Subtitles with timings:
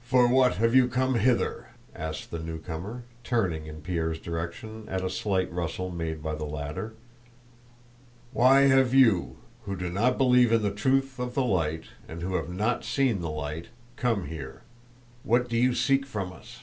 [0.00, 5.10] "For what have you come hither?" asked the newcomer, turning in Pierre's direction at a
[5.10, 6.94] slight rustle made by the latter.
[8.32, 9.36] "Why have you,
[9.66, 13.20] who do not believe in the truth of the light and who have not seen
[13.20, 14.62] the light, come here?
[15.22, 16.60] What do you seek from us?